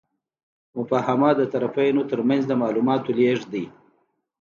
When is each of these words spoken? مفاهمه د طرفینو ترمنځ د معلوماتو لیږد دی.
مفاهمه 0.77 1.29
د 1.35 1.41
طرفینو 1.53 2.01
ترمنځ 2.11 2.43
د 2.47 2.51
معلوماتو 2.61 3.09
لیږد 3.17 3.47
دی. 3.53 3.65